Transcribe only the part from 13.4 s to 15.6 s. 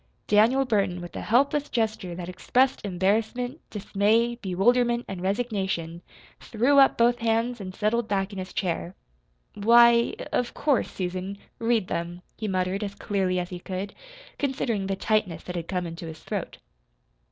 he could, considering the tightness that